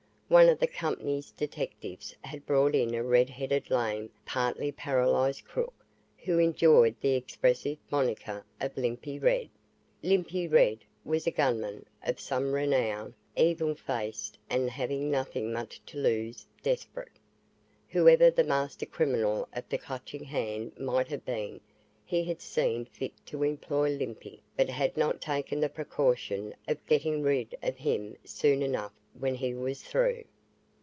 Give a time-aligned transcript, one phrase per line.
[0.41, 5.73] One of the company's detectives had brought in a red headed, lame, partly paralyzed crook
[6.19, 9.49] who enjoyed the expressive monniker of "Limpy Red."
[10.01, 15.97] "Limpy Red" was a gunman of some renown, evil faced and having nothing much to
[15.97, 17.19] lose, desperate.
[17.89, 21.59] Whoever the master criminal of the Clutching Hand might have been
[22.05, 27.21] he had seen fit to employ Limpy but had not taken the precaution of getting
[27.21, 30.23] rid of him soon enough when he was through.